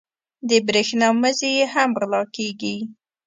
د 0.49 0.51
برېښنا 0.67 1.07
مزي 1.21 1.49
یې 1.57 1.65
هم 1.73 1.89
غلا 1.99 2.21
کېږي. 2.35 2.75